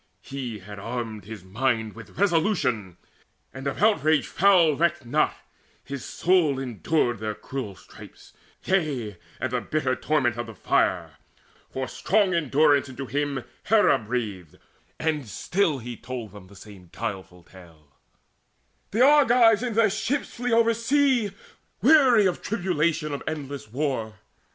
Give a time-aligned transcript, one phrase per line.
[0.23, 2.97] He had armed his mind With resolution,
[3.53, 5.35] and of outrage foul Recked not;
[5.83, 8.33] his soul endured their cruel stripes,
[8.63, 11.17] Yea, and the bitter torment of the fire;
[11.69, 14.57] For strong endurance into him Hera breathed;
[14.99, 17.95] And still he told them the same guileful tale:
[18.89, 21.29] "The Argives in their ships flee oversea
[21.83, 24.15] Weary of tribulation of endless war.